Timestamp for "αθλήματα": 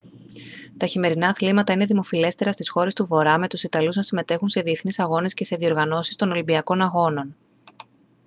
1.27-1.73